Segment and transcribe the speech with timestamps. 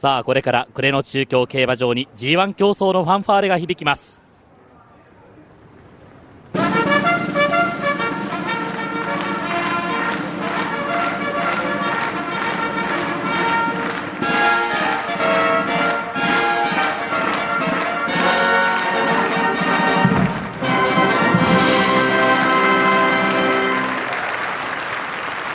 [0.00, 4.22] さあこれから暮れの中京競馬場に G1 競争のファンファーレが響きます。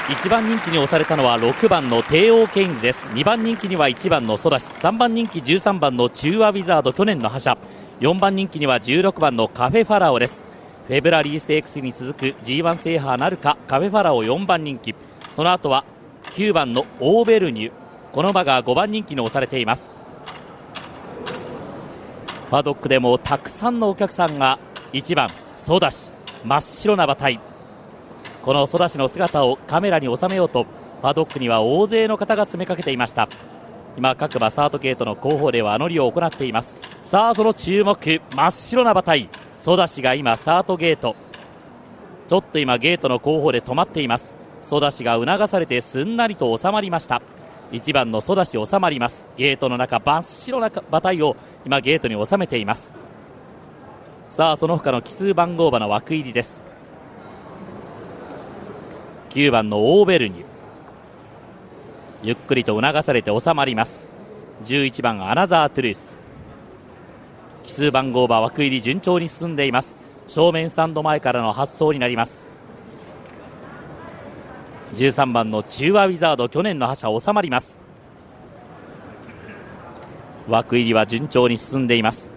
[0.08, 3.08] 1番人気に押されたのは6番の帝王ケインズです。
[3.08, 4.68] 2番人気には1番のソダシ。
[4.76, 7.58] 3番人気13番の中和ウィザード去年の覇者。
[8.02, 10.46] 4番人気には16番のカフェファラオです。
[10.86, 14.94] フェブラリーステークスに続く G1 制覇なるかカフェファラオ4番人気。
[15.36, 15.84] その後は
[16.34, 17.72] 9番のオーベルニュ
[18.12, 19.90] この馬が5番人気に押されています。
[22.52, 24.60] パドックでもたくさんのお客さんが
[24.94, 25.30] 1番。
[25.56, 26.12] ソダシ
[26.44, 27.40] 真っ白な馬体。
[28.46, 30.68] このソダシの姿をカメラに収めようと
[31.02, 33.28] パドックには大勢の方が詰めかけていました。
[33.98, 36.78] 今各馬スタートゲートの後方ではあのりを行っています。
[37.06, 39.30] さあその注目真っ白な馬体。
[39.58, 41.16] ソダシが今スタートゲート。
[42.28, 44.36] ちょっと今ゲートの後方で止まっています。
[44.62, 47.24] ソダシが促されてすんなりと収まりました。
[47.72, 49.26] 1番のソダシ収まります。
[49.38, 52.94] ゲートの中真っ白な馬体を今ゲートに収めています。
[54.30, 56.75] さあその他の奇数番号馬の枠入りです。
[59.36, 60.46] 9番のオーベルニュ。
[62.24, 64.06] ゆっくりと促されて収まります。
[64.64, 66.16] 11番アナザートゥルース。
[67.64, 69.98] 奇数番号馬枠入り順調に進んでいます。
[70.30, 72.48] 正面スタンド前からの発走になります。
[74.94, 77.78] 13番の中和ウィザード去年の覇者収まります。
[80.48, 82.30] 枠入りは順調に進んでいます。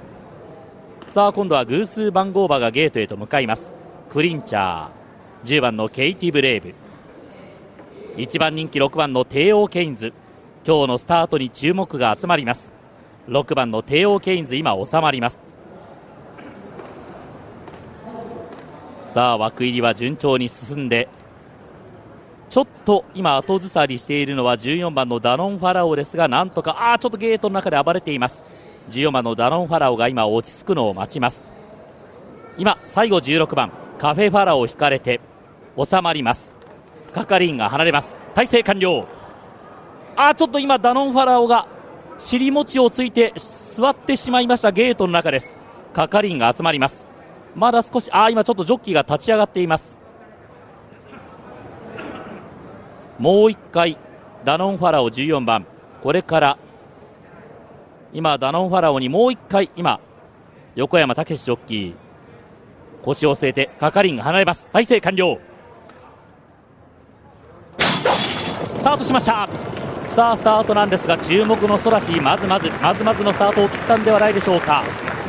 [1.10, 3.72] さあ今度は偶数番号馬がゲートへと向かいます。
[4.08, 4.88] クリンチャー。
[5.44, 6.74] 10番のケイティブレイブ。
[8.18, 10.12] 1番人気6番の帝王ケインズ。
[10.66, 12.74] 今日のスタートに注目が集まります。
[13.28, 15.38] 6番の帝王ケインズ今収まります。
[19.06, 21.08] さあ枠入りは順調に進んで
[22.50, 28.42] ちょっと今後ずさりしているのは14番のダノン・ファラオですがなんとかああちょっとゲートの中で暴れています。
[28.90, 31.52] 14番のダノン・ファラオが今落ち着くのを待ちます。
[32.58, 35.20] 今最後16番カフェ・ファラオを引かれて
[35.80, 36.57] 収まります。
[37.12, 38.18] 係員が離れます。
[38.34, 39.06] 体勢完了。
[40.16, 41.66] あちょっと今ダノン・ファラオが
[42.18, 44.72] 尻餅をついて座ってしまいました。
[44.72, 45.58] ゲートの中です。
[45.92, 47.06] 係員が集まります。
[47.54, 50.00] まだ少しあ今ちょっとジョッキーが立ち上がっています。
[53.18, 53.98] もう一回
[54.44, 55.66] ダノン・ファラオ14番。
[56.02, 56.58] これから
[58.12, 60.00] 今ダノン・ファラオにもう一回今
[60.74, 61.94] 横山武史ジョッキー
[63.02, 64.66] 腰を据えて係員が離れます。
[64.68, 65.38] 体勢完了
[68.68, 69.46] スタートしました。
[70.04, 74.82] さあスタートなんですが注目のソラシまずまずまずまずのスタートを切ったんではないでしょうか。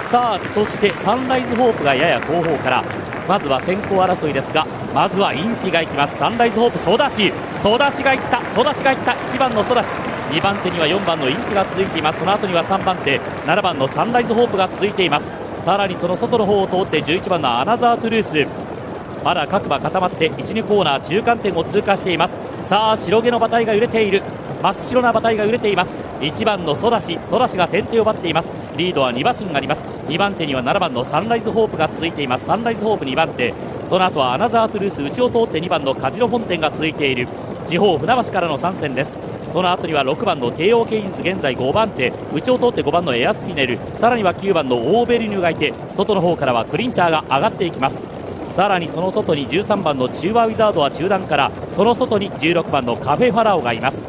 [0.09, 2.83] さあそしてサンライズホープがやや後方から
[3.27, 4.65] まずは先行争いですが
[4.95, 6.17] まずはインティが行きます。
[6.17, 9.89] サンライズホープソダシソダシが行ったソダシが行った1番のソダシ
[10.31, 12.19] 2番手には4番のインティが続いています。
[12.19, 15.29] その後には3番手7番のサンライズホープが続いています。
[15.65, 18.68] さらにその外の方を通って11番のアナザートゥルース。
[19.23, 22.39] まだ各馬固まって1、2コーナー中間点を通過しています。
[22.61, 24.21] さあ白毛の馬体が揺れている。
[24.61, 25.95] 真っ白な馬体が揺れています。
[26.19, 28.51] 1番のソダシソダシが先手を奪っています。
[28.75, 29.85] リードは2馬身あります。
[30.07, 32.45] 2番手には7番のサンライズホープが続いています。
[32.45, 33.53] サンライズホープ2番手。
[33.85, 37.27] その後はアナザートゥルース内を通って2番のカジノ本店が続いている。
[37.65, 39.17] 地方船橋からの参戦です。
[39.47, 42.13] その後には6番のテーオーケインズ現在5番手。
[42.33, 43.79] 内を通って5番のエアスピネル。
[43.95, 48.18] さらには9番のオーベルニュがいて外の方からはクリンチャーが上がっていきます。
[48.59, 54.05] さらにその外に13番のチュウワウィザードは中団からその外に16番のカフェファラオがいます。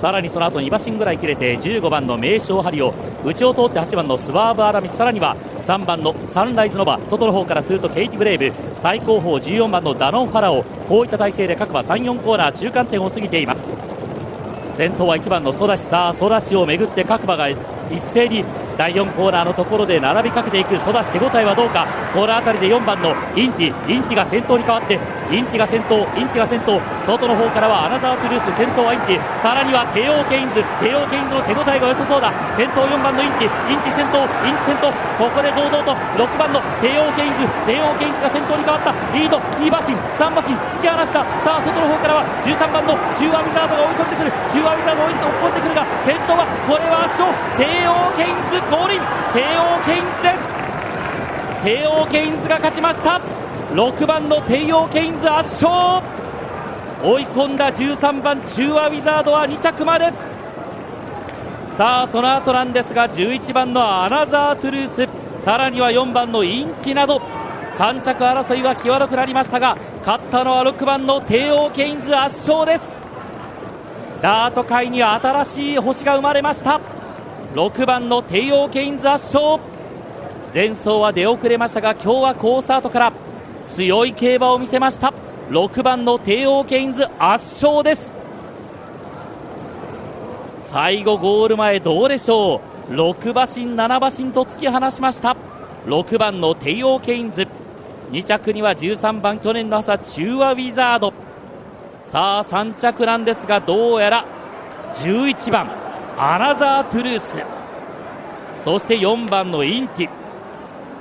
[0.00, 2.94] さらにその後2馬身ぐらい切れて15番の名将ハリオ
[3.26, 13.58] 内を通って8番のスワーブアラミスさらには3番のサンライズノヴァ外の方からするとケイティブレイブ最後方14番のダノンファラオこういった体勢で各馬3、4コーナー中間点を過ぎています。
[14.78, 17.58] 先頭は1番のソダシさあソダシをめぐって各馬が一
[17.98, 18.46] 斉に
[18.76, 21.86] 第4コーナーのところで並びかけていくソダシ手応えはどうか。
[22.12, 25.00] コーナー辺りで4番のインティインティが先頭に変わって
[25.32, 26.80] インティが先頭インティが先頭。
[27.06, 29.40] 外の方からはアナザートゥルース先頭はインティ。
[29.40, 32.28] さらにはテーオーケインズテーオーケインズの手応えが良さそうだ。
[32.52, 34.92] 先頭4番のインティインティ先頭インティ先頭。
[35.16, 38.92] ここで堂々と6番のテーオーケインズテーオーケインズが先頭に変わった。
[39.16, 41.24] リード2馬身3馬身突き放した。
[41.40, 44.30] さあ外の方からは13番のチュウワウィザードが追い込んでくる。
[44.52, 48.98] チュウワウィザードが追い込んでくるが先頭はこれは圧勝テーオーケインズゴールイン
[49.32, 50.56] テーオーケインズです。
[51.62, 53.20] テーオーケインズが勝ちました。
[53.72, 56.02] 6番のテーオーケインズ圧勝。
[57.04, 60.12] 追い込んだ13番チュウワウィザードは2着まで。
[61.76, 65.44] さあその後なんですが11番のアナザートゥルース。
[65.44, 67.22] さらには4番のインティなど
[67.76, 72.95] 3着争いは際どくなりましたが勝ったのは6番のテーオーケインズ圧勝です。
[74.26, 76.80] ダート界に新しい星が生まれました。
[77.54, 79.62] 6番の帝王ケインズ圧勝。
[80.52, 83.12] 前走は出遅れましたが今日は好スタートから
[83.68, 85.14] 強い競馬を見せました。
[85.50, 88.18] 6番の帝王ケインズ圧勝です。
[90.58, 92.94] 最後ゴール前どうでしょう。
[92.94, 95.36] 6馬身7馬身と突き放しました。
[95.84, 97.46] 6番の帝王ケインズ。
[98.10, 101.12] 2着には13番去年の朝中和ウィザード。
[102.06, 104.24] さあ3着なんですがどうやら
[104.94, 105.70] 11番
[106.18, 107.56] アナザートゥルース
[108.66, 110.10] そして4番のインティ。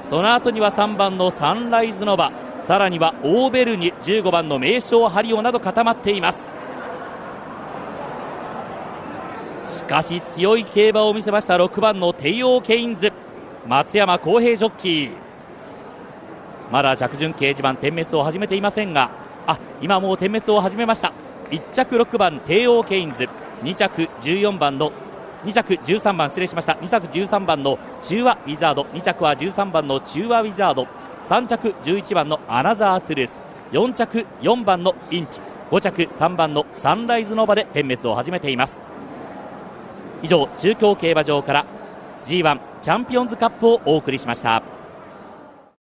[0.07, 2.31] その後には3番のサンライズノバ。
[2.61, 6.51] さらにはオーベルニュ15番の名将ハリオなど固まっています。
[9.79, 13.11] しかし強い競馬を見せました6番のテイオーケインズ。
[13.65, 15.11] 松山弘平ジョッキー。
[16.71, 21.11] まだ着順掲示板点滅を始めていませんがあ今もう点滅を始めました。
[21.51, 23.29] 1着6番帝王ケインズ。
[23.63, 24.91] 2着14番の
[25.45, 26.73] 2着13番失礼しました。
[26.73, 28.83] 2着13番の中和ウィザード。
[28.93, 30.87] 2着は13番の中和ウィザード。
[31.25, 33.41] 3着11番のアナザートゥルース。
[33.71, 35.39] 4着4番のインチ。
[35.71, 38.81] 5着3番のサンライズノバで点滅を始めています。
[40.21, 41.65] 以上中京競馬場から
[42.23, 44.74] G1 チャンピオンズカップをお送りしました。